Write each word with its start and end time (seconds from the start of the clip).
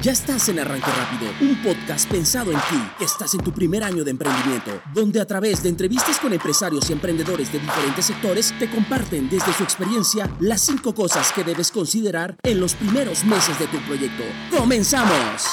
Ya 0.00 0.12
estás 0.12 0.48
en 0.48 0.60
Arranque 0.60 0.92
Rápido, 0.92 1.28
un 1.40 1.60
podcast 1.60 2.08
pensado 2.08 2.52
en 2.52 2.58
ti, 2.58 3.04
estás 3.04 3.34
en 3.34 3.42
tu 3.42 3.52
primer 3.52 3.82
año 3.82 4.04
de 4.04 4.12
emprendimiento, 4.12 4.80
donde 4.94 5.20
a 5.20 5.26
través 5.26 5.60
de 5.60 5.70
entrevistas 5.70 6.20
con 6.20 6.32
empresarios 6.32 6.88
y 6.88 6.92
emprendedores 6.92 7.52
de 7.52 7.58
diferentes 7.58 8.06
sectores 8.06 8.56
te 8.60 8.70
comparten 8.70 9.28
desde 9.28 9.52
su 9.52 9.64
experiencia 9.64 10.30
las 10.38 10.60
cinco 10.60 10.94
cosas 10.94 11.32
que 11.32 11.42
debes 11.42 11.72
considerar 11.72 12.36
en 12.44 12.60
los 12.60 12.76
primeros 12.76 13.24
meses 13.24 13.58
de 13.58 13.66
tu 13.66 13.78
proyecto. 13.88 14.22
¡Comenzamos! 14.56 15.48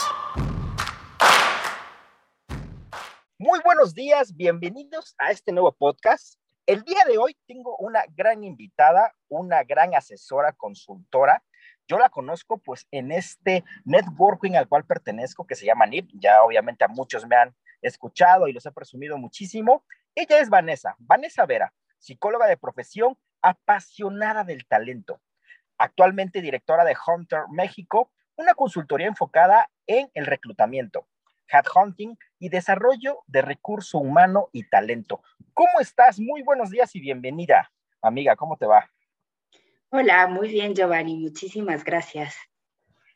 Muy 3.40 3.60
buenos 3.66 3.96
días, 3.96 4.36
bienvenidos 4.36 5.16
a 5.18 5.32
este 5.32 5.54
nuevo 5.54 5.72
podcast. 5.72 6.36
El 6.68 6.84
día 6.84 7.04
de 7.08 7.18
hoy 7.18 7.36
tengo 7.48 7.76
una 7.78 8.04
gran 8.16 8.44
invitada, 8.44 9.12
una 9.28 9.64
gran 9.64 9.96
asesora, 9.96 10.52
consultora, 10.54 11.44
yo 11.88 11.98
la 11.98 12.10
conozco 12.10 12.58
pues 12.58 12.88
en 12.92 13.12
este 13.12 13.64
networking 13.84 14.54
al 14.54 14.68
cual 14.68 14.86
pertenezco 14.86 15.46
que 15.46 15.56
se 15.56 15.66
llama 15.66 15.86
NIP. 15.86 16.10
Ya 16.14 16.44
obviamente 16.44 16.84
a 16.84 16.88
muchos 16.88 17.28
me 17.28 17.36
han 17.36 17.56
escuchado 17.82 18.48
y 18.48 18.54
los 18.54 18.66
he 18.66 18.72
presumido 18.72 19.18
muchísimo. 19.18 19.86
Ella 20.16 20.40
es 20.40 20.50
Vanessa, 20.50 20.96
Vanessa 21.00 21.46
Vera, 21.46 21.74
psicóloga 22.00 22.48
de 22.48 22.58
profesión, 22.58 23.18
apasionada 23.42 24.44
del 24.44 24.66
talento. 24.66 25.22
Actualmente 25.78 26.42
directora 26.42 26.86
de 26.86 26.96
Hunter 27.06 27.42
México, 27.52 28.12
una 28.38 28.54
consultoría 28.54 29.08
enfocada 29.08 29.70
en 29.88 30.10
el 30.14 30.26
reclutamiento, 30.26 31.08
headhunting 31.48 32.18
y 32.40 32.50
desarrollo 32.50 33.20
de 33.28 33.42
recurso 33.42 33.98
humano 34.00 34.50
y 34.52 34.68
talento. 34.70 35.22
¿Cómo 35.54 35.80
estás? 35.80 36.20
Muy 36.20 36.42
buenos 36.42 36.70
días 36.70 36.96
y 36.96 37.02
bienvenida, 37.02 37.72
amiga. 38.02 38.36
¿Cómo 38.36 38.58
te 38.58 38.66
va? 38.66 38.90
Hola, 39.98 40.28
muy 40.28 40.50
bien 40.50 40.76
Giovanni, 40.76 41.16
muchísimas 41.16 41.86
gracias. 41.86 42.36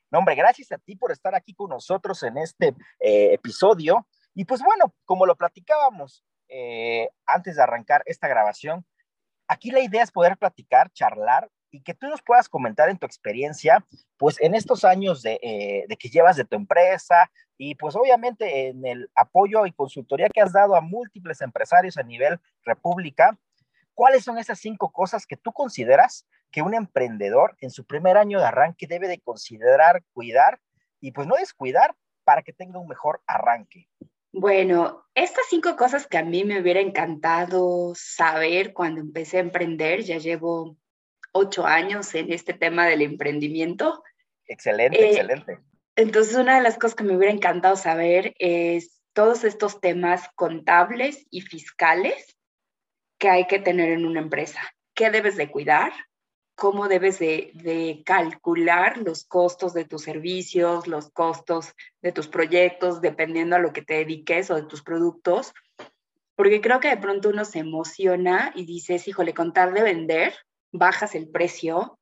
No, 0.09 0.19
hombre, 0.19 0.35
gracias 0.35 0.71
a 0.71 0.77
ti 0.77 0.95
por 0.95 1.11
estar 1.11 1.35
aquí 1.35 1.53
con 1.53 1.71
nosotros 1.71 2.23
en 2.23 2.37
este 2.37 2.67
eh, 3.01 3.33
episodio. 3.33 4.07
Y 4.33 4.45
pues 4.45 4.61
bueno, 4.61 4.95
como 5.03 5.25
lo 5.25 5.35
platicábamos 5.35 6.23
eh, 6.47 7.09
antes 7.25 7.57
de 7.57 7.63
arrancar 7.63 8.01
esta 8.05 8.29
grabación, 8.29 8.85
aquí 9.49 9.71
la 9.71 9.81
idea 9.81 10.03
es 10.03 10.11
poder 10.11 10.37
platicar, 10.37 10.89
charlar 10.93 11.49
y 11.69 11.81
que 11.81 11.93
tú 11.93 12.07
nos 12.07 12.21
puedas 12.21 12.47
comentar 12.47 12.87
en 12.87 12.97
tu 12.97 13.05
experiencia, 13.05 13.85
pues 14.15 14.39
en 14.39 14.55
estos 14.55 14.85
años 14.85 15.21
de, 15.21 15.37
eh, 15.43 15.85
de, 15.89 15.97
que 15.97 16.07
llevas 16.07 16.37
de 16.37 16.45
tu 16.45 16.55
empresa 16.55 17.29
y 17.57 17.75
pues 17.75 17.93
obviamente 17.97 18.69
en 18.69 18.85
el 18.85 19.11
apoyo 19.15 19.65
y 19.65 19.73
consultoría 19.73 20.29
que 20.29 20.39
has 20.39 20.53
dado 20.53 20.77
a 20.77 20.81
múltiples 20.81 21.41
empresarios 21.41 21.97
a 21.97 22.03
nivel 22.03 22.39
república, 22.63 23.37
¿cuáles 23.99 24.23
son 24.23 24.37
esas 24.37 24.57
cinco 24.57 24.93
cosas 24.93 25.27
que 25.27 25.35
tú 25.35 25.51
consideras 25.51 26.25
que 26.51 26.61
un 26.61 26.73
emprendedor 26.73 27.57
en 27.59 27.69
su 27.69 27.83
primer 27.85 28.15
año 28.15 28.39
de 28.39 28.45
arranque 28.45 28.87
debe 28.87 29.09
de 29.09 29.19
considerar, 29.19 30.05
cuidar 30.13 30.61
y 31.01 31.11
pues 31.11 31.27
no 31.27 31.35
descuidar 31.35 31.93
para 32.23 32.41
que 32.41 32.53
tenga 32.53 32.79
un 32.79 32.87
mejor 32.87 33.21
arranque? 33.27 33.89
Bueno, 34.31 35.03
estas 35.15 35.47
cinco 35.49 35.75
cosas 35.75 36.07
que 36.07 36.17
a 36.17 36.23
mí 36.23 36.45
me 36.45 36.61
hubiera 36.61 36.79
encantado 36.79 37.91
saber 37.93 38.71
cuando 38.71 39.01
empecé 39.01 39.35
a 39.35 39.41
emprender, 39.41 40.03
ya 40.03 40.17
llevo 40.17 40.77
ocho 41.33 41.65
años 41.65 42.15
en 42.15 42.31
este 42.31 42.53
tema 42.53 42.87
del 42.87 43.01
emprendimiento. 43.01 44.01
Excelente, 44.47 44.97
eh, 44.97 45.09
excelente. 45.09 45.59
Entonces, 45.97 46.35
una 46.35 46.55
de 46.55 46.61
las 46.61 46.77
cosas 46.77 46.95
que 46.95 47.03
me 47.03 47.17
hubiera 47.17 47.33
encantado 47.33 47.75
saber 47.75 48.33
es 48.39 49.01
todos 49.11 49.43
estos 49.43 49.81
temas 49.81 50.29
contables 50.35 51.27
y 51.31 51.41
fiscales 51.41 52.38
que 53.19 53.29
hay 53.29 53.45
que 53.45 53.59
tener 53.59 53.91
en 53.91 54.05
una 54.05 54.21
empresa. 54.21 54.61
¿Qué 54.95 55.11
debes 55.11 55.35
de 55.37 55.51
cuidar? 55.51 55.91
cómo 56.59 56.89
debes 56.89 57.17
de, 57.19 58.03
calcular 58.05 58.97
los 58.97 59.23
costos 59.23 59.73
de 59.73 59.85
tus 59.85 60.03
servicios, 60.03 60.87
los 60.87 61.09
costos 61.09 61.73
de 62.01 62.11
tus 62.11 62.27
proyectos, 62.27 63.01
dependiendo 63.01 63.55
a 63.55 63.59
lo 63.59 63.71
que 63.71 63.81
te 63.81 63.95
dediques 63.95 64.51
o 64.51 64.55
de 64.55 64.63
tus 64.63 64.83
productos. 64.83 65.53
Porque 66.35 66.61
creo 66.61 66.79
que 66.81 66.89
de 66.89 66.97
pronto 66.97 67.29
uno 67.29 67.45
se 67.45 67.59
emociona 67.59 68.51
y 68.55 68.65
dices, 68.65 69.07
híjole, 69.07 69.33
con 69.33 69.53
tal 69.53 69.73
de 69.73 69.83
vender, 69.83 70.33
bajas 70.71 71.15
el 71.15 71.29
precio 71.29 71.97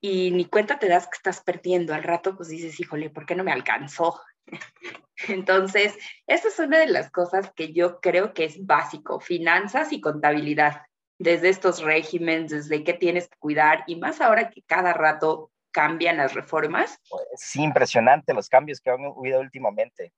y 0.00 0.30
ni 0.30 0.44
cuenta 0.44 0.78
te 0.78 0.88
das 0.88 1.06
que 1.06 1.16
estás 1.16 1.42
perdiendo. 1.42 1.92
Al 1.92 2.04
rato 2.04 2.36
pues 2.36 2.48
dices, 2.48 2.78
híjole, 2.78 3.10
¿por 3.10 3.26
qué 3.26 3.34
no 3.34 3.44
me 3.44 3.52
alcanzó? 3.52 4.20
Entonces, 5.28 5.96
esa 6.26 6.48
es 6.48 6.58
una 6.58 6.78
de 6.78 6.86
las 6.86 7.10
cosas 7.10 7.50
que 7.54 7.72
yo 7.72 8.00
creo 8.00 8.34
que 8.34 8.44
es 8.44 8.64
básico, 8.64 9.20
finanzas 9.20 9.92
y 9.92 10.00
contabilidad 10.00 10.82
desde 11.18 11.48
estos 11.48 11.82
regímenes, 11.82 12.50
desde 12.50 12.84
qué 12.84 12.92
tienes 12.92 13.28
que 13.28 13.38
cuidar 13.38 13.84
y 13.86 13.96
más 13.96 14.20
ahora 14.20 14.50
que 14.50 14.62
cada 14.62 14.92
rato 14.92 15.50
cambian 15.70 16.18
las 16.18 16.34
reformas. 16.34 16.98
Sí, 17.36 17.62
impresionante 17.62 18.34
los 18.34 18.48
cambios 18.48 18.80
que 18.80 18.90
han 18.90 19.04
habido 19.04 19.40
últimamente. 19.40 20.12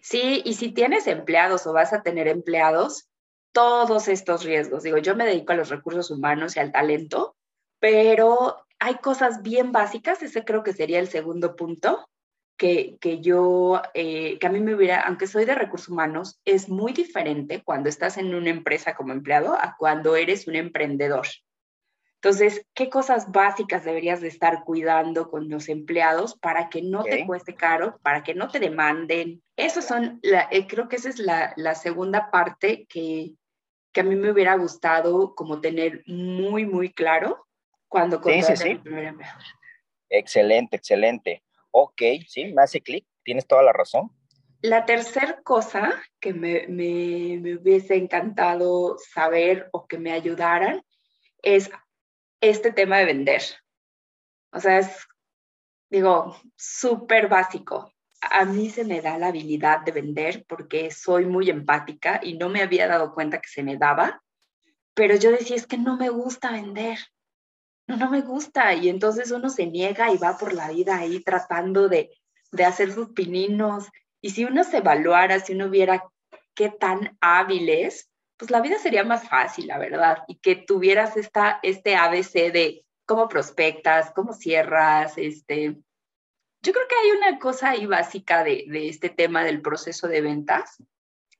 Sí, 0.00 0.42
y 0.44 0.54
si 0.54 0.70
tienes 0.72 1.06
empleados 1.06 1.66
o 1.66 1.72
vas 1.72 1.92
a 1.92 2.02
tener 2.02 2.28
empleados, 2.28 3.08
todos 3.52 4.08
estos 4.08 4.44
riesgos. 4.44 4.82
Digo, 4.82 4.98
yo 4.98 5.14
me 5.14 5.26
dedico 5.26 5.52
a 5.52 5.56
los 5.56 5.68
recursos 5.68 6.10
humanos 6.10 6.56
y 6.56 6.60
al 6.60 6.72
talento, 6.72 7.36
pero 7.78 8.64
hay 8.78 8.96
cosas 8.96 9.42
bien 9.42 9.70
básicas, 9.72 10.22
ese 10.22 10.44
creo 10.44 10.62
que 10.62 10.72
sería 10.72 10.98
el 10.98 11.08
segundo 11.08 11.54
punto, 11.54 12.08
que, 12.62 13.20
yo, 13.20 13.82
eh, 13.92 14.38
que 14.38 14.46
a 14.46 14.50
mí 14.50 14.60
me 14.60 14.74
hubiera, 14.74 15.00
aunque 15.00 15.26
soy 15.26 15.44
de 15.44 15.56
recursos 15.56 15.88
humanos, 15.88 16.40
es 16.44 16.68
muy 16.68 16.92
diferente 16.92 17.62
cuando 17.64 17.88
estás 17.88 18.18
en 18.18 18.34
una 18.34 18.50
empresa 18.50 18.94
como 18.94 19.12
empleado 19.12 19.54
a 19.54 19.74
cuando 19.76 20.14
eres 20.14 20.46
un 20.46 20.54
emprendedor. 20.54 21.26
Entonces, 22.16 22.64
¿qué 22.72 22.88
cosas 22.88 23.32
básicas 23.32 23.84
deberías 23.84 24.20
de 24.20 24.28
estar 24.28 24.62
cuidando 24.62 25.28
con 25.28 25.48
los 25.48 25.68
empleados 25.68 26.38
para 26.38 26.68
que 26.68 26.80
no 26.80 27.02
te 27.02 27.26
cueste 27.26 27.56
caro, 27.56 27.98
para 28.02 28.22
que 28.22 28.32
no 28.32 28.46
te 28.46 28.60
demanden? 28.60 29.42
Eso 29.56 29.82
son, 29.82 30.20
la, 30.22 30.46
eh, 30.52 30.68
creo 30.68 30.88
que 30.88 30.96
esa 30.96 31.08
es 31.08 31.18
la, 31.18 31.52
la 31.56 31.74
segunda 31.74 32.30
parte 32.30 32.86
que, 32.88 33.32
que, 33.92 34.00
a 34.02 34.04
mí 34.04 34.14
me 34.14 34.30
hubiera 34.30 34.54
gustado 34.54 35.34
como 35.34 35.60
tener 35.60 36.04
muy, 36.06 36.64
muy 36.64 36.92
claro 36.92 37.44
cuando 37.88 38.22
sí, 38.22 38.40
sí, 38.42 38.56
sí. 38.56 38.74
primer 38.76 39.06
empleado. 39.06 39.40
Excelente, 40.08 40.76
excelente. 40.76 41.42
Ok, 41.72 42.02
sí, 42.28 42.44
me 42.52 42.62
hace 42.62 42.80
clic, 42.80 43.06
tienes 43.24 43.46
toda 43.46 43.62
la 43.62 43.72
razón. 43.72 44.10
La 44.60 44.86
tercera 44.86 45.40
cosa 45.42 46.00
que 46.20 46.32
me, 46.32 46.68
me, 46.68 47.56
hubiese 47.56 47.96
encantado 47.96 48.96
saber 48.98 49.68
o 49.72 49.88
que 49.88 49.98
me 49.98 50.12
ayudaran 50.12 50.84
es 51.42 51.70
este 52.40 52.72
tema 52.72 52.98
de 52.98 53.06
vender. 53.06 53.42
O 54.52 54.60
sea, 54.60 54.78
es, 54.78 55.08
digo, 55.90 56.36
súper 56.54 57.28
básico. 57.28 57.92
A 58.20 58.44
mí 58.44 58.70
se 58.70 58.84
me 58.84 59.00
da 59.00 59.18
la 59.18 59.28
habilidad 59.28 59.80
de 59.80 59.90
vender 59.90 60.44
porque 60.46 60.92
soy 60.92 61.24
muy 61.24 61.50
empática 61.50 62.20
y 62.22 62.34
no 62.34 62.48
me 62.48 62.62
había 62.62 62.86
dado 62.86 63.14
cuenta 63.14 63.40
que 63.40 63.48
se 63.48 63.64
me 63.64 63.78
daba, 63.78 64.22
pero 64.94 65.16
yo 65.16 65.32
decía, 65.32 65.56
es 65.56 65.66
que 65.66 65.78
no 65.78 65.96
me 65.96 66.10
gusta 66.10 66.52
vender 66.52 66.98
no, 67.86 67.96
no 67.96 68.10
me 68.10 68.20
gusta. 68.22 68.74
Y 68.74 68.88
entonces 68.88 69.30
uno 69.30 69.50
se 69.50 69.66
niega 69.66 70.12
y 70.12 70.18
va 70.18 70.36
por 70.38 70.52
la 70.52 70.70
vida 70.70 70.98
ahí 70.98 71.20
tratando 71.20 71.88
de, 71.88 72.10
de 72.50 72.64
hacer 72.64 72.92
sus 72.92 73.10
pininos. 73.10 73.88
Y 74.20 74.30
si 74.30 74.44
uno 74.44 74.64
se 74.64 74.78
evaluara, 74.78 75.40
si 75.40 75.54
uno 75.54 75.68
viera 75.68 76.04
qué 76.54 76.68
tan 76.68 77.16
hábil 77.20 77.68
es, 77.68 78.08
pues 78.36 78.50
la 78.50 78.60
vida 78.60 78.78
sería 78.78 79.04
más 79.04 79.28
fácil, 79.28 79.66
la 79.68 79.78
verdad. 79.78 80.24
Y 80.28 80.36
que 80.36 80.56
tuvieras 80.56 81.16
esta, 81.16 81.60
este 81.62 81.96
ABC 81.96 82.52
de 82.52 82.84
cómo 83.06 83.28
prospectas, 83.28 84.12
cómo 84.14 84.32
cierras, 84.32 85.14
este... 85.16 85.76
Yo 86.64 86.72
creo 86.72 86.86
que 86.86 86.94
hay 86.94 87.10
una 87.10 87.40
cosa 87.40 87.70
ahí 87.70 87.86
básica 87.86 88.44
de, 88.44 88.66
de 88.68 88.88
este 88.88 89.10
tema 89.10 89.42
del 89.42 89.60
proceso 89.60 90.06
de 90.06 90.20
ventas 90.20 90.80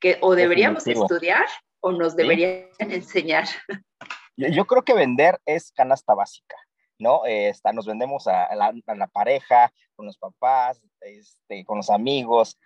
que 0.00 0.19
o 0.20 0.34
deberíamos 0.34 0.84
estudiar 0.88 1.47
o 1.81 1.92
nos 1.92 2.16
deberían 2.16 2.66
enseñar. 2.78 3.47
Yo, 4.37 4.66
creo 4.66 4.82
que 4.82 4.94
vender 4.94 5.41
es 5.44 5.72
canasta 5.72 6.15
básica, 6.15 6.56
¿no? 6.98 7.25
Esta, 7.26 7.72
nos 7.72 7.87
vendemos 7.87 8.26
a 8.26 8.54
la, 8.54 9.06
pareja, 9.12 9.72
con 9.94 10.06
los 10.06 10.16
papás, 10.16 10.81
este, 11.00 11.65
con 11.65 11.76
los 11.76 11.91
amigos, 11.91 12.58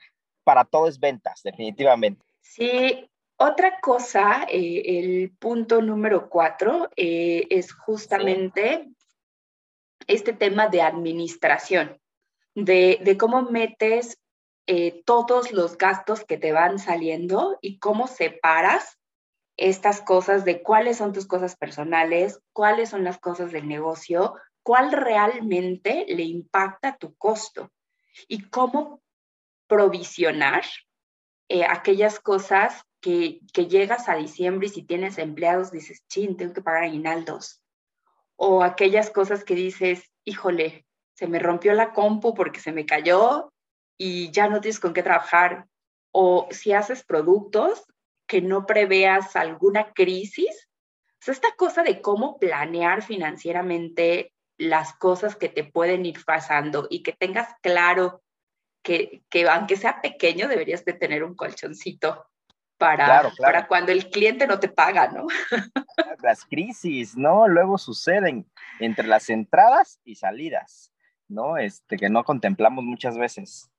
para 0.44 0.64
todo 0.64 0.86
es 0.86 1.00
ventas, 1.00 1.42
definitivamente. 1.42 2.24
Sí, 2.40 3.10
otra 3.36 3.80
cosa, 3.80 4.46
eh, 4.48 4.82
el 4.86 5.30
punto 5.36 5.82
número 5.82 6.28
cuatro 6.28 6.88
eh, 6.96 7.46
es 7.50 7.72
justamente 7.72 8.88
este 10.06 10.32
tema 10.32 10.68
de 10.68 10.82
administración, 10.82 12.00
de, 12.54 13.00
de 13.02 13.18
cómo 13.18 13.42
metes 13.42 14.18
eh, 14.68 15.02
todos 15.04 15.52
los 15.52 15.78
gastos 15.78 16.24
que 16.24 16.38
te 16.38 16.52
van 16.52 16.78
saliendo 16.78 17.56
y 17.60 17.78
cómo 17.78 18.06
separas 18.08 18.98
estas 19.56 20.00
cosas 20.00 20.44
de 20.44 20.62
cuáles 20.62 20.98
son 20.98 21.12
tus 21.12 21.26
cosas 21.26 21.56
personales, 21.56 22.40
cuáles 22.52 22.90
son 22.90 23.04
las 23.04 23.18
cosas 23.18 23.52
del 23.52 23.68
negocio, 23.68 24.34
cuál 24.62 24.92
realmente 24.92 26.04
le 26.08 26.24
impacta 26.24 26.96
tu 26.96 27.14
costo 27.16 27.70
y 28.28 28.48
cómo 28.48 29.00
provisionar 29.66 30.64
eh, 31.48 31.64
aquellas 31.64 32.20
cosas 32.20 32.82
que, 33.00 33.40
que, 33.52 33.66
llegas 33.66 34.08
a 34.08 34.16
diciembre 34.16 34.66
y 34.66 34.70
si 34.70 34.82
tienes 34.82 35.18
empleados 35.18 35.70
dices, 35.70 36.04
chin, 36.08 36.36
tengo 36.36 36.52
que 36.52 36.62
pagar 36.62 36.84
aguinaldos. 36.84 37.62
O 38.36 38.62
aquellas 38.62 39.10
cosas 39.10 39.44
que 39.44 39.54
dices, 39.54 40.10
híjole, 40.24 40.86
se 41.14 41.26
me 41.26 41.38
rompió 41.38 41.72
la 41.72 41.92
compu 41.92 42.34
porque 42.34 42.60
se 42.60 42.72
me 42.72 42.84
cayó 42.84 43.52
y 43.96 44.30
ya 44.32 44.48
no 44.48 44.60
tienes 44.60 44.80
con 44.80 44.92
qué 44.92 45.02
trabajar, 45.02 45.66
o 46.12 46.48
si 46.50 46.72
haces 46.72 47.04
productos 47.04 47.84
que 48.26 48.40
no 48.40 48.67
preveas 48.67 49.37
alguna 49.37 49.93
crisis. 49.93 50.69
O 51.26 51.31
esta 51.31 51.49
cosa 51.56 51.82
de 51.82 52.00
cómo 52.00 52.38
planear 52.38 53.02
financieramente 53.02 54.32
las 54.58 54.94
cosas 54.94 55.37
que 55.37 55.49
te 55.49 55.64
pueden 55.64 56.06
ir 56.06 56.25
pasando 56.25 56.87
y 56.88 57.02
que 57.02 57.12
tengas 57.12 57.49
claro 57.62 58.23
que, 58.82 59.23
que 59.28 59.49
aunque 59.49 59.76
sea 59.76 60.00
pequeño, 60.00 60.49
deberías 60.49 60.84
de 60.84 60.93
tener 60.93 61.25
un 61.25 61.34
colchoncito 61.34 62.26
para, 62.78 63.31
para 63.38 63.67
cuando 63.67 63.93
el 63.93 64.11
cliente 64.11 64.46
no 64.46 64.61
te 64.61 64.69
paga, 64.69 65.08
¿no? 65.08 65.26
Las 66.23 66.44
crisis, 66.44 67.17
¿no? 67.17 67.49
Luego 67.49 67.78
suceden 67.78 68.46
entre 68.81 69.06
las 69.06 69.31
entradas 69.31 70.00
y 70.05 70.17
salidas, 70.17 70.93
¿no? 71.28 71.56
Este, 71.56 71.96
que 71.96 72.11
no 72.11 72.25
contemplamos 72.25 72.84
muchas 72.84 73.17
veces. 73.17 73.70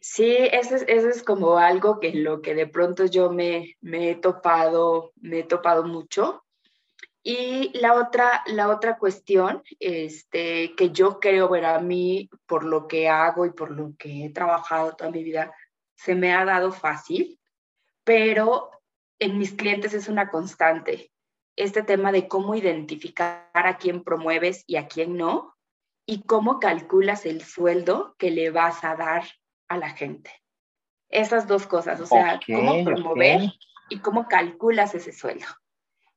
Sí, 0.00 0.36
eso 0.52 0.76
es, 0.76 1.22
como 1.22 1.58
algo 1.58 1.98
que 2.00 2.12
lo 2.12 2.40
que 2.40 2.54
de 2.54 2.66
pronto 2.66 3.06
yo 3.06 3.30
me, 3.30 3.76
me 3.80 4.10
he 4.10 4.14
topado, 4.14 5.12
me 5.16 5.40
he 5.40 5.44
topado 5.44 5.84
mucho. 5.84 6.44
Y 7.22 7.76
la 7.78 7.94
otra, 7.94 8.42
la 8.46 8.68
otra 8.68 8.96
cuestión 8.96 9.62
este, 9.80 10.74
que 10.76 10.90
yo 10.90 11.18
creo, 11.20 11.48
ver 11.48 11.64
a 11.64 11.80
mí, 11.80 12.30
por 12.46 12.64
lo 12.64 12.86
que 12.86 13.08
hago 13.08 13.44
y 13.44 13.50
por 13.50 13.70
lo 13.70 13.94
que 13.98 14.24
he 14.24 14.30
trabajado 14.30 14.94
toda 14.94 15.10
mi 15.10 15.24
vida, 15.24 15.52
se 15.94 16.14
me 16.14 16.32
ha 16.32 16.44
dado 16.44 16.72
fácil, 16.72 17.40
pero 18.04 18.70
en 19.18 19.36
mis 19.36 19.52
clientes 19.52 19.94
es 19.94 20.08
una 20.08 20.30
constante. 20.30 21.10
Este 21.56 21.82
tema 21.82 22.12
de 22.12 22.28
cómo 22.28 22.54
identificar 22.54 23.50
a 23.52 23.78
quién 23.78 24.04
promueves 24.04 24.62
y 24.66 24.76
a 24.76 24.86
quién 24.86 25.16
no, 25.16 25.56
y 26.06 26.22
cómo 26.22 26.60
calculas 26.60 27.26
el 27.26 27.42
sueldo 27.42 28.14
que 28.16 28.30
le 28.30 28.50
vas 28.50 28.84
a 28.84 28.96
dar 28.96 29.24
a 29.68 29.76
la 29.76 29.90
gente. 29.90 30.30
Esas 31.10 31.46
dos 31.46 31.66
cosas, 31.66 32.00
o 32.00 32.06
sea, 32.06 32.38
cómo 32.46 32.84
promover 32.84 33.40
y 33.88 33.98
cómo 34.00 34.28
calculas 34.28 34.94
ese 34.94 35.12
sueldo. 35.12 35.46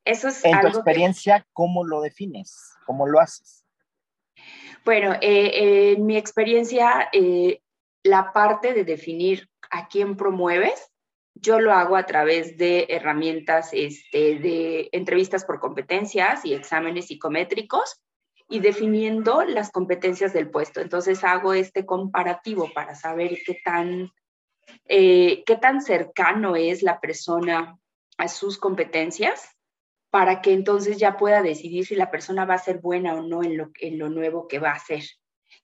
Eso 0.04 0.30
es 0.30 0.44
en 0.44 0.60
tu 0.60 0.68
experiencia, 0.68 1.46
¿cómo 1.54 1.86
lo 1.86 2.02
defines? 2.02 2.74
¿Cómo 2.86 3.08
lo 3.08 3.20
haces? 3.20 3.66
Bueno, 4.84 5.14
eh, 5.22 5.94
en 5.94 6.06
mi 6.06 6.18
experiencia, 6.18 7.10
eh, 7.14 7.62
la 8.04 8.34
parte 8.34 8.74
de 8.74 8.84
definir 8.84 9.50
a 9.70 9.88
quién 9.88 10.18
promueves, 10.18 10.92
yo 11.36 11.60
lo 11.60 11.72
hago 11.74 11.96
a 11.96 12.06
través 12.06 12.58
de 12.58 12.88
herramientas 12.90 13.70
este, 13.74 14.40
de 14.40 14.90
entrevistas 14.92 15.46
por 15.46 15.60
competencias 15.60 16.46
y 16.46 16.54
exámenes 16.54 17.08
psicométricos 17.08 18.02
y 18.52 18.60
definiendo 18.60 19.44
las 19.46 19.72
competencias 19.72 20.34
del 20.34 20.52
puesto. 20.52 20.82
Entonces 20.82 21.24
hago 21.24 21.54
este 21.54 21.86
comparativo 21.86 22.70
para 22.74 22.96
saber 22.96 23.40
qué 23.46 23.58
tan, 23.64 24.12
eh, 24.90 25.44
qué 25.46 25.56
tan 25.56 25.82
cercano 25.82 26.58
es 26.58 26.84
la 26.84 27.00
persona 27.00 27.80
a 28.18 28.28
sus 28.28 28.58
competencias 28.58 29.58
para 30.10 30.42
que 30.42 30.52
entonces 30.52 30.98
ya 30.98 31.16
pueda 31.16 31.42
decidir 31.42 31.86
si 31.86 31.96
la 31.96 32.12
persona 32.12 32.44
va 32.44 32.56
a 32.56 32.60
ser 32.60 32.80
buena 32.80 33.16
o 33.16 33.22
no 33.22 33.42
en 33.42 33.56
lo, 33.56 33.72
en 33.80 33.98
lo 33.98 34.10
nuevo 34.10 34.50
que 34.50 34.60
va 34.60 34.72
a 34.72 34.76
hacer. 34.76 35.04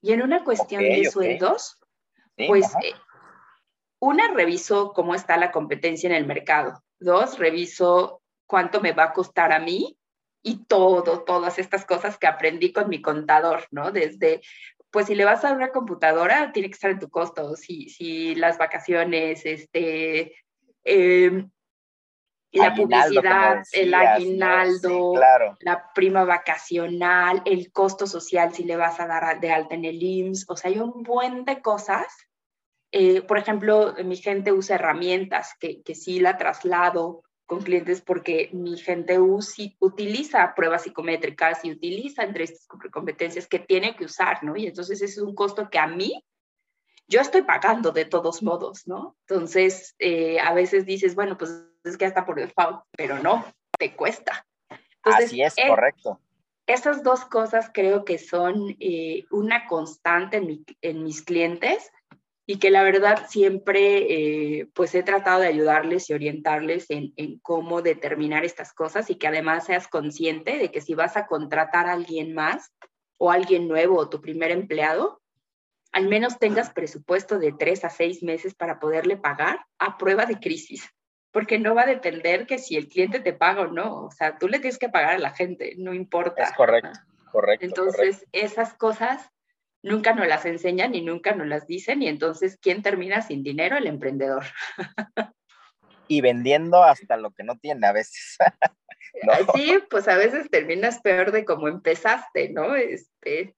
Y 0.02 0.14
en 0.14 0.22
una 0.22 0.46
cuestión 0.46 0.82
de 0.82 1.12
sueldos, 1.12 1.78
pues 2.38 2.74
eh, 2.82 2.94
una, 4.00 4.34
reviso 4.34 4.94
cómo 4.94 5.14
está 5.14 5.36
la 5.36 5.52
competencia 5.52 6.08
en 6.08 6.16
el 6.16 6.26
mercado. 6.26 6.82
Dos, 7.00 7.38
reviso 7.38 8.22
cuánto 8.46 8.80
me 8.80 8.94
va 8.94 9.04
a 9.04 9.14
costar 9.14 9.52
a 9.52 9.60
mí 9.60 9.98
y 10.44 10.66
todo, 10.66 11.24
todas 11.24 11.60
estas 11.60 11.86
cosas 11.86 12.18
que 12.18 12.28
aprendí 12.28 12.72
con 12.72 12.90
mi 12.90 13.02
contador, 13.02 13.68
¿no? 13.72 13.92
Desde, 13.92 14.42
pues 14.92 15.08
si 15.08 15.16
le 15.16 15.26
vas 15.26 15.44
a 15.44 15.52
una 15.52 15.72
computadora, 15.72 16.52
tiene 16.52 16.70
que 16.70 16.76
estar 16.76 16.92
en 16.92 17.00
tu 17.00 17.10
costo, 17.10 17.56
si, 17.56 17.90
si 17.90 18.36
las 18.36 18.58
vacaciones, 18.58 19.46
este, 19.46 20.34
em, 20.84 21.50
la 22.54 22.74
publicidad, 22.74 23.64
el 23.74 23.94
aguinaldo, 23.94 25.14
la 25.60 25.92
prima 25.94 26.24
vacacional, 26.24 27.42
el 27.46 27.72
costo 27.72 28.08
social, 28.08 28.54
si 28.54 28.64
le 28.64 28.78
vas 28.78 29.00
a 29.00 29.08
dar 29.08 29.40
de 29.40 29.52
alta 29.52 29.76
en 29.76 29.86
el 29.86 30.02
IMSS, 30.02 30.46
o 30.48 30.56
sea, 30.56 30.72
hay 30.72 30.80
un 30.80 31.04
buen 31.04 31.46
de 31.46 31.62
cosas. 31.62 32.08
Eh, 32.92 33.22
por 33.22 33.38
ejemplo, 33.38 33.96
mi 34.06 34.16
gente 34.16 34.54
usa 34.54 34.76
herramientas 34.76 35.56
que, 35.60 35.82
que 35.84 35.94
sí 35.94 36.22
la 36.22 36.38
traslado 36.38 37.24
con 37.48 37.62
clientes 37.62 38.02
porque 38.02 38.50
mi 38.52 38.78
gente 38.78 39.18
utiliza 39.20 40.54
pruebas 40.54 40.84
psicométricas 40.84 41.64
y 41.64 41.72
utiliza 41.72 42.24
entre 42.24 42.44
estas 42.44 42.68
competencias 42.92 43.48
que 43.48 43.60
tiene 43.60 43.96
que 43.96 44.06
usar, 44.06 44.44
¿no? 44.44 44.56
Y 44.58 44.68
entonces 44.68 45.02
ese 45.02 45.06
es 45.06 45.18
un 45.18 45.34
costo 45.34 45.70
que 45.70 45.80
a 45.80 45.88
mí 45.88 46.24
yo 47.08 47.22
estoy 47.22 47.44
pagando 47.44 47.92
de 47.92 48.04
todos 48.04 48.44
modos, 48.44 48.86
¿no? 48.86 49.16
Entonces, 49.28 49.96
eh, 49.98 50.40
a 50.42 50.54
veces 50.54 50.86
dices, 50.86 51.16
bueno, 51.16 51.38
pues 51.38 51.64
es 51.86 51.98
que 51.98 52.06
hasta 52.06 52.26
por 52.26 52.36
default, 52.36 52.82
pero 52.92 53.18
no, 53.20 53.46
te 53.80 53.96
cuesta. 53.96 54.46
Así 55.04 55.42
es, 55.42 55.58
eh, 55.58 55.70
correcto. 55.70 56.20
Esas 56.66 57.02
dos 57.02 57.24
cosas 57.24 57.72
creo 57.74 58.04
que 58.04 58.18
son 58.18 58.76
eh, 58.82 59.24
una 59.32 59.68
constante 59.68 60.36
en, 60.36 60.66
en 60.82 61.04
mis 61.04 61.22
clientes 61.22 61.94
y 62.50 62.60
que 62.60 62.72
la 62.72 62.82
verdad 62.82 63.26
siempre 63.28 64.60
eh, 64.60 64.70
pues 64.74 64.96
he 64.96 65.04
tratado 65.04 65.42
de 65.42 65.48
ayudarles 65.48 66.10
y 66.10 66.14
orientarles 66.14 66.90
en, 66.90 67.14
en, 67.18 67.40
cómo 67.40 67.82
determinar 67.82 68.46
estas 68.46 68.74
cosas 68.74 69.10
y 69.10 69.16
que 69.16 69.28
además 69.28 69.66
seas 69.66 69.90
consciente 69.90 70.58
de 70.58 70.72
que 70.72 70.80
si 70.80 70.96
vas 70.96 71.18
a 71.18 71.28
contratar 71.28 71.88
a 71.88 71.92
alguien 71.92 72.34
más 72.34 72.72
o 73.18 73.32
alguien 73.32 73.68
nuevo 73.68 73.98
o 73.98 74.10
tu 74.10 74.22
primer 74.22 74.52
empleado, 74.52 75.22
al 75.92 76.08
menos 76.08 76.40
tengas 76.40 76.72
presupuesto 76.72 77.38
de 77.38 77.52
tres 77.52 77.84
a 77.84 77.90
seis 77.90 78.24
meses 78.24 78.56
para 78.56 78.80
poderle 78.80 79.18
pagar 79.18 79.60
a 79.78 79.98
prueba 79.98 80.26
de 80.26 80.40
crisis, 80.40 80.90
porque 81.32 81.60
no 81.60 81.76
va 81.76 81.82
a 81.82 81.88
depender 81.88 82.48
que 82.48 82.60
si 82.60 82.78
el 82.78 82.88
cliente 82.88 83.20
te 83.20 83.34
paga 83.34 83.64
o 83.64 83.68
no, 83.68 84.06
o 84.06 84.12
sea, 84.12 84.38
tú 84.38 84.48
le 84.48 84.60
tienes 84.60 84.78
que 84.78 84.90
pagar 84.90 85.16
a 85.16 85.20
la 85.20 85.32
gente, 85.32 85.76
no 85.78 85.94
importa. 85.94 86.44
Es 86.44 86.54
correcto, 86.54 86.92
correcto. 87.30 87.66
Entonces, 87.66 88.26
esas 88.32 88.74
cosas 88.74 89.30
nunca 89.84 90.14
nos 90.14 90.28
las 90.28 90.46
enseñan 90.46 90.96
y 90.96 91.02
nunca 91.02 91.34
nos 91.34 91.48
las 91.48 91.68
dicen 91.68 92.02
y 92.02 92.08
entonces, 92.08 92.58
¿quién 92.62 92.82
termina 92.82 93.22
sin 93.22 93.44
dinero? 93.44 93.78
El 93.78 93.88
emprendedor. 93.88 94.46
y 96.08 96.22
vendiendo 96.22 96.84
hasta 96.84 97.18
lo 97.18 97.32
que 97.32 97.44
no 97.44 97.58
tiene 97.58 97.88
a 97.88 97.94
veces. 97.94 98.38
Sí, 99.56 99.80
pues 99.90 100.08
a 100.08 100.16
veces 100.16 100.50
terminas 100.52 101.02
peor 101.02 101.32
de 101.32 101.44
como 101.44 101.68
empezaste, 101.68 102.50
¿no? 102.50 102.76
Este, 102.76 103.56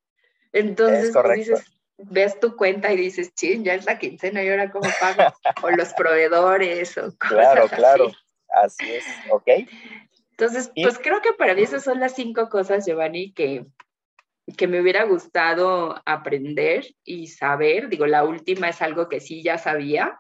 entonces, 0.53 1.11
pues 1.11 1.37
dices, 1.37 1.79
ves 1.97 2.39
tu 2.39 2.55
cuenta 2.55 2.93
y 2.93 2.97
dices, 2.97 3.33
ching, 3.35 3.63
ya 3.63 3.73
es 3.73 3.85
la 3.85 3.99
quincena 3.99 4.43
y 4.43 4.49
ahora 4.49 4.71
cómo 4.71 4.89
pago, 4.99 5.33
o 5.61 5.69
los 5.71 5.93
proveedores, 5.93 6.97
o 6.97 7.13
cosas 7.17 7.29
Claro, 7.29 7.67
claro, 7.67 8.11
así 8.63 8.89
es, 8.89 9.05
ok. 9.31 9.47
Entonces, 10.31 10.71
pues 10.81 10.97
creo 10.99 11.21
que 11.21 11.33
para 11.33 11.53
mí 11.53 11.63
esas 11.63 11.83
son 11.83 11.99
las 11.99 12.15
cinco 12.15 12.47
cosas, 12.49 12.85
Giovanni, 12.85 13.33
que, 13.33 13.65
que 14.57 14.67
me 14.67 14.81
hubiera 14.81 15.03
gustado 15.05 16.01
aprender 16.05 16.95
y 17.03 17.27
saber. 17.27 17.89
Digo, 17.89 18.05
la 18.05 18.23
última 18.23 18.69
es 18.69 18.81
algo 18.81 19.09
que 19.09 19.19
sí 19.19 19.43
ya 19.43 19.57
sabía, 19.57 20.19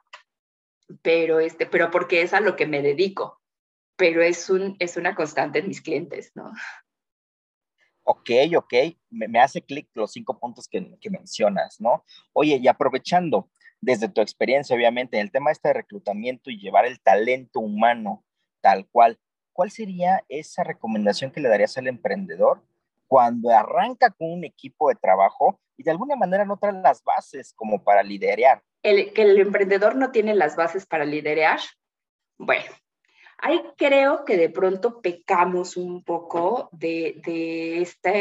pero, 1.01 1.39
este, 1.39 1.65
pero 1.65 1.91
porque 1.91 2.21
es 2.21 2.33
a 2.33 2.39
lo 2.39 2.55
que 2.55 2.67
me 2.67 2.81
dedico, 2.81 3.41
pero 3.95 4.21
es, 4.21 4.49
un, 4.49 4.75
es 4.79 4.97
una 4.97 5.15
constante 5.15 5.59
en 5.59 5.67
mis 5.67 5.81
clientes, 5.81 6.31
¿no? 6.35 6.51
Ok, 8.03 8.31
ok, 8.57 8.73
me, 9.11 9.39
hace 9.39 9.61
clic 9.61 9.87
los 9.93 10.11
cinco 10.11 10.39
puntos 10.39 10.67
que, 10.67 10.97
que, 10.99 11.11
mencionas, 11.11 11.79
¿no? 11.79 12.03
Oye, 12.33 12.57
y 12.57 12.67
aprovechando 12.67 13.51
desde 13.81 14.09
tu 14.09 14.21
experiencia, 14.21 14.75
obviamente, 14.75 15.17
en 15.17 15.21
el 15.21 15.31
tema 15.31 15.51
este 15.51 15.67
de 15.67 15.75
reclutamiento 15.75 16.49
y 16.49 16.59
llevar 16.59 16.85
el 16.85 16.99
talento 16.99 17.59
humano 17.59 18.25
tal 18.61 18.87
cual, 18.87 19.19
¿cuál 19.53 19.71
sería 19.71 20.25
esa 20.27 20.63
recomendación 20.63 21.31
que 21.31 21.39
le 21.39 21.49
darías 21.49 21.77
al 21.77 21.87
emprendedor 21.87 22.63
cuando 23.09 23.49
arranca 23.49 24.11
con 24.11 24.31
un 24.31 24.45
equipo 24.45 24.89
de 24.89 24.95
trabajo 24.95 25.59
y 25.75 25.83
de 25.83 25.91
alguna 25.91 26.15
manera 26.15 26.45
no 26.45 26.57
trae 26.57 26.73
las 26.73 27.03
bases 27.03 27.53
como 27.55 27.83
para 27.83 28.03
liderar. 28.03 28.61
El, 28.83 29.11
que 29.13 29.23
el 29.23 29.39
emprendedor 29.39 29.95
no 29.95 30.11
tiene 30.11 30.35
las 30.35 30.55
bases 30.55 30.85
para 30.85 31.05
liderar. 31.05 31.59
Bueno, 32.37 32.71
ahí 33.39 33.61
creo 33.75 34.25
que 34.25 34.37
de 34.37 34.49
pronto 34.49 35.01
pecamos 35.01 35.75
un 35.75 36.03
poco 36.03 36.69
de, 36.71 37.19
de 37.25 37.81
esta 37.81 38.11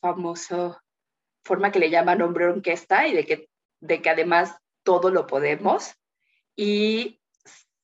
famosa 0.00 0.82
forma 1.44 1.70
que 1.70 1.78
le 1.78 1.90
llaman 1.90 2.22
hombre 2.22 2.46
orquesta 2.46 3.06
y 3.06 3.14
de 3.14 3.26
que, 3.26 3.48
de 3.80 4.00
que 4.00 4.08
además 4.08 4.56
todo 4.82 5.10
lo 5.10 5.26
podemos. 5.26 5.94
Y 6.56 7.17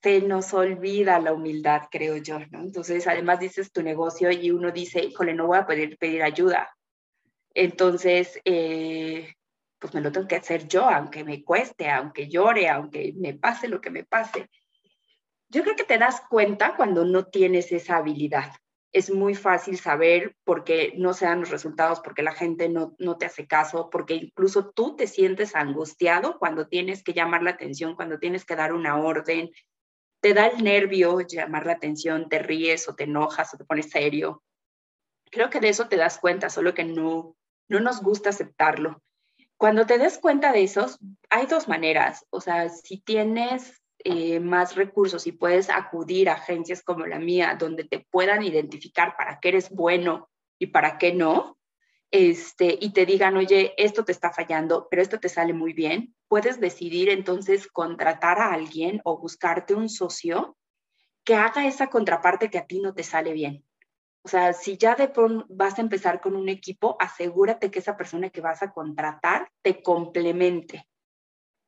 se 0.05 0.21
nos 0.21 0.53
olvida 0.53 1.19
la 1.19 1.33
humildad, 1.33 1.85
creo 1.91 2.19
yo, 2.19 2.39
¿no? 2.51 2.61
Entonces, 2.61 3.07
además 3.07 3.41
dices 3.41 3.73
tu 3.73 3.83
negocio 3.83 4.31
y 4.31 4.51
uno 4.51 4.71
dice, 4.71 5.03
híjole, 5.03 5.33
no 5.33 5.47
voy 5.47 5.57
a 5.57 5.65
poder 5.65 5.97
pedir 5.97 6.23
ayuda. 6.23 6.77
Entonces, 7.55 8.39
eh, 8.45 9.33
pues 9.79 9.95
me 9.95 10.03
lo 10.03 10.13
tengo 10.13 10.29
que 10.29 10.37
hacer 10.37 10.69
yo, 10.69 10.85
aunque 10.85 11.25
me 11.25 11.43
cueste, 11.43 11.89
aunque 11.89 12.29
llore, 12.29 12.69
aunque 12.69 13.15
me 13.17 13.33
pase 13.33 13.67
lo 13.67 13.81
que 13.81 13.89
me 13.89 14.05
pase. 14.05 14.51
Yo 15.49 15.63
creo 15.63 15.75
que 15.75 15.85
te 15.85 15.97
das 15.97 16.21
cuenta 16.29 16.77
cuando 16.77 17.07
no 17.07 17.25
tienes 17.25 17.73
esa 17.73 17.97
habilidad. 17.97 18.53
es 18.93 19.11
muy 19.11 19.35
fácil 19.35 19.79
saber 19.79 20.37
por 20.45 20.65
qué 20.65 20.93
no 20.99 21.15
se 21.15 21.25
dan 21.25 21.41
los 21.41 21.51
resultados, 21.51 22.01
porque 22.01 22.23
la 22.23 22.33
gente 22.33 22.69
no, 22.69 22.95
no 22.99 23.17
te 23.17 23.25
hace 23.25 23.47
caso, 23.47 23.89
porque 23.91 24.15
incluso 24.15 24.71
tú 24.71 24.97
te 24.97 25.07
sientes 25.07 25.57
angustiado 25.57 26.39
cuando 26.39 26.69
tienes 26.69 27.03
que 27.03 27.15
llamar 27.15 27.43
la 27.43 27.53
atención, 27.53 27.97
cuando 27.97 28.19
tienes 28.19 28.45
que 28.45 28.55
dar 28.55 28.75
una 28.75 28.99
orden, 28.99 29.51
te 30.25 30.33
da 30.33 30.47
el 30.47 30.65
nervio 30.65 31.21
llamar 31.21 31.67
la 31.67 31.75
atención, 31.75 32.31
te 32.31 32.39
ríes 32.39 32.89
o 32.89 32.95
te 32.95 33.05
enojas 33.05 33.53
o 33.53 33.59
te 33.59 33.67
pones 33.67 33.91
serio. 33.91 34.43
Creo 35.31 35.51
que 35.51 35.61
de 35.61 35.69
eso 35.69 35.87
te 35.87 35.99
das 35.99 36.19
cuenta, 36.19 36.49
solo 36.49 36.73
que 36.73 36.83
no, 36.83 37.37
no 37.69 37.81
nos 37.81 38.01
gusta 38.01 38.31
aceptarlo. 38.31 39.03
Cuando 39.59 39.85
te 39.85 39.99
des 39.99 40.17
cuenta 40.17 40.51
de 40.51 40.63
eso, 40.63 40.87
hay 41.29 41.45
dos 41.45 41.69
maneras. 41.69 42.25
O 42.31 42.41
sea, 42.41 42.71
si 42.71 43.03
tienes 43.03 43.83
eh, 43.99 44.41
más 44.41 44.77
recursos 44.77 45.27
y 45.27 45.33
puedes 45.33 45.69
acudir 45.69 46.31
a 46.31 46.37
agencias 46.37 46.83
como 46.83 47.05
la 47.05 47.19
mía, 47.19 47.59
donde 47.59 47.85
te 47.85 48.07
puedan 48.11 48.43
identificar 48.43 49.19
para 49.19 49.41
qué 49.41 49.51
eres 49.51 49.69
bueno 49.69 50.31
y 50.59 50.69
para 50.69 50.97
qué 50.97 51.13
no, 51.13 51.59
este, 52.17 52.79
y 52.81 52.93
te 52.93 53.07
digan, 53.07 53.37
oye, 53.37 53.75
esto 53.77 54.05
te 54.05 54.13
está 54.13 54.31
fallando, 54.31 54.87
pero 54.89 55.03
esto 55.03 55.19
te 55.19 55.29
sale 55.29 55.53
muy 55.53 55.73
bien, 55.73 56.15
puedes 56.29 56.61
decidir 56.61 57.09
entonces 57.09 57.67
contratar 57.67 58.39
a 58.39 58.53
alguien 58.53 59.01
o 59.03 59.19
buscarte 59.19 59.75
un 59.75 59.89
socio 59.89 60.57
que 61.25 61.35
haga 61.35 61.67
esa 61.67 61.89
contraparte 61.89 62.51
que 62.51 62.59
a 62.59 62.67
ti 62.69 62.81
no 62.81 62.95
te 62.95 63.03
sale 63.03 63.33
bien. 63.33 63.65
O 64.23 64.29
sea, 64.29 64.53
si 64.53 64.77
ya 64.77 64.95
de 64.95 65.09
pronto 65.09 65.45
vas 65.49 65.77
a 65.77 65.83
empezar 65.83 66.21
con 66.21 66.37
un 66.37 66.49
equipo, 66.49 66.97
asegúrate 67.01 67.73
que 67.73 67.81
esa 67.81 67.97
persona 67.97 68.31
que 68.31 68.41
vas 68.41 68.63
a 68.63 68.71
contratar 68.71 69.51
te 69.61 69.83
complemente. 69.83 70.89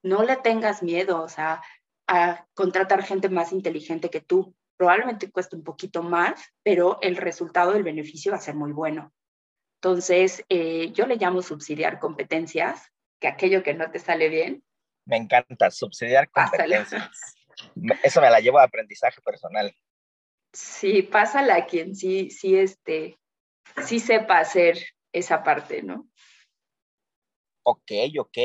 No 0.05 0.23
le 0.23 0.37
tengas 0.37 0.81
miedo, 0.81 1.25
o 1.25 1.29
sea, 1.29 1.61
a 2.07 2.47
contratar 2.55 3.03
gente 3.03 3.29
más 3.29 3.51
inteligente 3.51 4.11
que 4.11 4.21
tú. 4.21 4.55
Probablemente 4.77 5.29
cueste 5.29 5.57
un 5.57 5.65
poquito 5.65 6.05
más, 6.05 6.41
pero 6.63 6.99
el 7.01 7.17
resultado 7.17 7.73
del 7.73 7.83
beneficio 7.83 8.31
va 8.31 8.39
a 8.39 8.41
ser 8.41 8.55
muy 8.55 8.71
bueno. 8.71 9.13
Entonces, 9.87 10.45
eh, 10.49 10.91
yo 10.95 11.07
le 11.07 11.15
llamo 11.15 11.43
subsidiar 11.43 12.01
competencias, 12.01 12.91
que 13.21 13.29
aquello 13.29 13.63
que 13.63 13.73
no 13.73 13.89
te 13.93 14.01
sale 14.01 14.29
bien. 14.29 14.65
Me 15.05 15.17
encanta, 15.17 15.71
subsidiar 15.71 16.29
competencias. 16.29 17.37
Eso 18.03 18.21
me 18.21 18.29
la 18.29 18.41
llevo 18.41 18.59
a 18.59 18.65
aprendizaje 18.65 19.21
personal. 19.21 19.73
Sí, 20.53 21.03
pásala 21.03 21.55
a 21.55 21.67
quien 21.67 21.95
sí, 21.95 22.31
sí, 22.31 22.57
este, 22.57 23.17
sí 23.85 24.01
sepa 24.01 24.41
hacer 24.41 24.77
esa 25.13 25.45
parte, 25.45 25.85
¿no? 25.85 26.09
Ok, 27.63 27.93
ok 28.19 28.39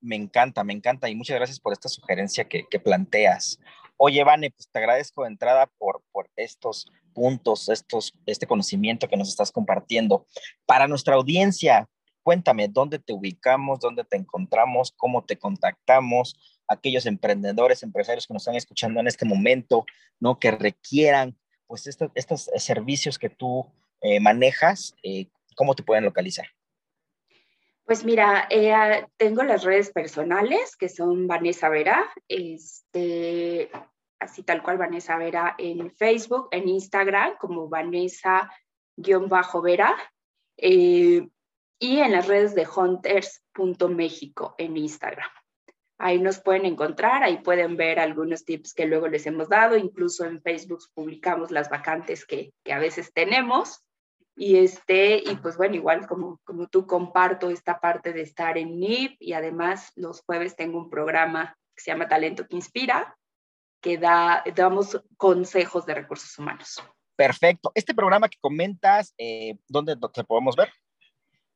me 0.00 0.14
encanta, 0.14 0.62
me 0.62 0.72
encanta 0.72 1.08
y 1.08 1.16
muchas 1.16 1.36
gracias 1.36 1.58
por 1.58 1.72
esta 1.72 1.88
sugerencia 1.88 2.48
que, 2.48 2.64
planteas. 2.78 3.58
Oye, 3.96 4.22
Vane, 4.22 4.52
pues 4.52 4.68
te 4.70 4.78
agradezco 4.78 5.22
de 5.24 5.30
entrada 5.30 5.66
por, 5.78 6.04
por 6.12 6.30
estos 6.36 6.86
puntos, 7.16 7.70
estos, 7.70 8.12
este 8.26 8.46
conocimiento 8.46 9.08
que 9.08 9.16
nos 9.16 9.30
estás 9.30 9.50
compartiendo. 9.50 10.26
Para 10.66 10.86
nuestra 10.86 11.14
audiencia, 11.14 11.88
cuéntame 12.22 12.68
dónde 12.68 12.98
te 12.98 13.14
ubicamos, 13.14 13.80
dónde 13.80 14.04
te 14.04 14.18
encontramos, 14.18 14.92
cómo 14.98 15.24
te 15.24 15.38
contactamos, 15.38 16.36
aquellos 16.68 17.06
emprendedores, 17.06 17.82
empresarios 17.82 18.26
que 18.26 18.34
nos 18.34 18.42
están 18.42 18.56
escuchando 18.56 19.00
en 19.00 19.06
este 19.06 19.24
momento, 19.24 19.86
¿no? 20.20 20.38
Que 20.38 20.50
requieran, 20.50 21.38
pues, 21.66 21.86
estos, 21.86 22.10
estos 22.14 22.50
servicios 22.56 23.18
que 23.18 23.30
tú 23.30 23.64
eh, 24.02 24.20
manejas, 24.20 24.94
eh, 25.02 25.28
¿cómo 25.56 25.74
te 25.74 25.82
pueden 25.82 26.04
localizar? 26.04 26.46
Pues 27.86 28.04
mira, 28.04 28.46
eh, 28.50 29.06
tengo 29.16 29.42
las 29.44 29.64
redes 29.64 29.90
personales 29.90 30.76
que 30.76 30.90
son 30.90 31.26
Vanessa 31.26 31.70
Vera, 31.70 32.04
este, 32.28 33.70
así 34.26 34.42
tal 34.42 34.62
cual 34.62 34.76
Vanessa 34.78 35.16
Vera 35.16 35.54
en 35.58 35.90
Facebook, 35.90 36.48
en 36.50 36.68
Instagram 36.68 37.36
como 37.38 37.68
Vanessa-Vera 37.68 38.50
eh, 40.58 41.28
y 41.78 41.98
en 41.98 42.12
las 42.12 42.26
redes 42.28 42.54
de 42.54 42.66
hunters.méxico 42.68 44.54
en 44.58 44.76
Instagram. 44.76 45.30
Ahí 45.98 46.20
nos 46.20 46.40
pueden 46.40 46.66
encontrar, 46.66 47.22
ahí 47.22 47.38
pueden 47.38 47.78
ver 47.78 47.98
algunos 47.98 48.44
tips 48.44 48.74
que 48.74 48.84
luego 48.84 49.08
les 49.08 49.26
hemos 49.26 49.48
dado, 49.48 49.78
incluso 49.78 50.26
en 50.26 50.42
Facebook 50.42 50.80
publicamos 50.92 51.50
las 51.50 51.70
vacantes 51.70 52.26
que, 52.26 52.52
que 52.62 52.74
a 52.74 52.78
veces 52.78 53.12
tenemos. 53.14 53.82
Y, 54.38 54.58
este, 54.58 55.16
y 55.16 55.36
pues 55.36 55.56
bueno, 55.56 55.76
igual 55.76 56.06
como, 56.06 56.38
como 56.44 56.66
tú 56.66 56.86
comparto 56.86 57.48
esta 57.48 57.80
parte 57.80 58.12
de 58.12 58.20
estar 58.20 58.58
en 58.58 58.78
NIP 58.78 59.16
y 59.18 59.32
además 59.32 59.92
los 59.96 60.20
jueves 60.20 60.54
tengo 60.56 60.76
un 60.76 60.90
programa 60.90 61.56
que 61.74 61.82
se 61.82 61.90
llama 61.90 62.08
Talento 62.08 62.46
que 62.46 62.56
Inspira, 62.56 63.16
que 63.86 63.98
da, 63.98 64.42
damos 64.56 65.00
consejos 65.16 65.86
de 65.86 65.94
recursos 65.94 66.36
humanos. 66.40 66.82
Perfecto. 67.14 67.70
Este 67.72 67.94
programa 67.94 68.28
que 68.28 68.36
comentas, 68.40 69.14
eh, 69.16 69.58
¿dónde 69.68 69.96
te 70.12 70.24
podemos 70.24 70.56
ver? 70.56 70.72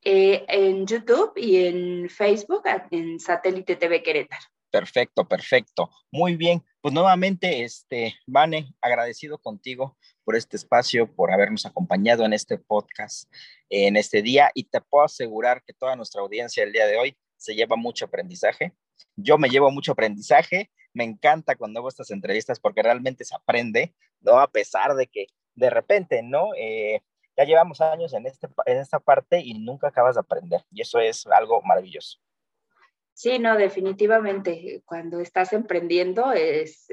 Eh, 0.03 0.45
en 0.47 0.87
YouTube 0.87 1.33
y 1.35 1.67
en 1.67 2.09
Facebook, 2.09 2.63
en 2.93 3.19
Satélite 3.19 3.75
TV 3.75 4.01
Querétaro. 4.05 4.45
Perfecto, 4.71 5.27
perfecto. 5.27 5.91
Muy 6.13 6.37
bien. 6.37 6.63
Pues 6.81 6.95
nuevamente, 6.95 7.65
este, 7.65 8.15
Vane, 8.29 8.73
agradecido 8.81 9.39
contigo 9.39 9.99
por 10.23 10.37
este 10.37 10.57
espacio, 10.57 11.13
por 11.13 11.33
habernos 11.33 11.67
acompañado 11.67 12.25
en 12.25 12.33
este 12.33 12.59
podcast 12.59 13.29
en 13.71 13.97
este 13.97 14.23
día 14.23 14.53
y 14.55 14.69
te 14.69 14.81
puedo 14.81 15.05
asegurar 15.05 15.65
que 15.65 15.73
toda 15.73 15.97
nuestra 15.97 16.21
audiencia 16.23 16.63
el 16.63 16.73
día 16.73 16.87
de 16.87 16.97
hoy 16.97 17.17
se 17.37 17.57
lleva 17.57 17.75
mucho 17.75 18.05
aprendizaje. 18.05 18.73
Yo 19.17 19.37
me 19.37 19.49
llevo 19.49 19.73
mucho 19.73 19.91
aprendizaje. 19.91 20.71
Me 20.93 21.05
encanta 21.05 21.57
cuando 21.57 21.81
hago 21.81 21.89
estas 21.89 22.11
entrevistas 22.11 22.61
porque 22.61 22.83
realmente 22.83 23.25
se 23.25 23.35
aprende, 23.35 23.95
¿no? 24.21 24.41
A 24.41 24.51
pesar 24.51 24.95
de 24.95 25.07
que 25.07 25.27
de 25.55 25.71
repente, 25.71 26.23
¿no? 26.23 26.51
Eh, 26.57 27.03
ya 27.37 27.45
llevamos 27.45 27.81
años 27.81 28.13
en, 28.13 28.27
este, 28.27 28.49
en 28.67 28.79
esta 28.79 28.99
parte 28.99 29.41
y 29.41 29.55
nunca 29.55 29.89
acabas 29.89 30.17
de 30.17 30.21
aprender 30.21 30.65
y 30.71 30.83
eso 30.83 30.99
es 30.99 31.27
algo 31.27 31.63
maravilloso. 31.63 32.19
Sí, 33.15 33.39
no, 33.39 33.57
definitivamente. 33.57 34.83
Cuando 34.85 35.21
estás 35.21 35.53
emprendiendo 35.53 36.33
es, 36.33 36.89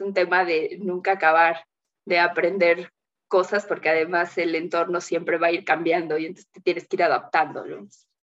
un 0.00 0.14
tema 0.14 0.44
de 0.44 0.78
nunca 0.80 1.12
acabar 1.12 1.66
de 2.04 2.18
aprender 2.18 2.92
cosas 3.28 3.66
porque 3.66 3.88
además 3.88 4.36
el 4.38 4.54
entorno 4.54 5.00
siempre 5.00 5.38
va 5.38 5.48
a 5.48 5.52
ir 5.52 5.64
cambiando 5.64 6.18
y 6.18 6.26
entonces 6.26 6.50
te 6.52 6.60
tienes 6.60 6.88
que 6.88 6.96
ir 6.96 7.02
adaptando. 7.02 7.64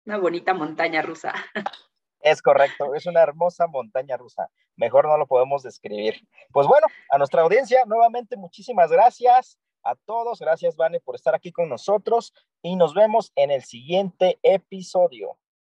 Una 0.06 0.18
bonita 0.18 0.53
montaña 0.53 1.01
rusa. 1.01 1.34
Es 2.21 2.41
correcto, 2.41 2.95
es 2.95 3.05
una 3.05 3.21
hermosa 3.21 3.67
montaña 3.67 4.17
rusa. 4.17 4.49
Mejor 4.75 5.07
no 5.07 5.17
lo 5.17 5.27
podemos 5.27 5.63
describir. 5.63 6.15
Pues 6.51 6.67
bueno, 6.67 6.88
a 7.09 7.17
nuestra 7.17 7.41
audiencia, 7.41 7.85
nuevamente 7.85 8.35
muchísimas 8.35 8.91
gracias 8.91 9.57
a 9.83 9.95
todos. 9.95 10.39
Gracias, 10.39 10.75
Vane, 10.75 10.99
por 10.99 11.15
estar 11.15 11.33
aquí 11.33 11.51
con 11.51 11.69
nosotros 11.69 12.33
y 12.61 12.75
nos 12.75 12.93
vemos 12.93 13.31
en 13.35 13.51
el 13.51 13.63
siguiente 13.63 14.38
episodio. 14.43 15.38